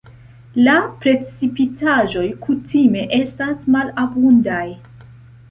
La 0.67 0.77
precipitaĵoj 1.03 2.23
kutime 2.47 3.05
estas 3.19 3.69
malabundaj. 3.77 4.65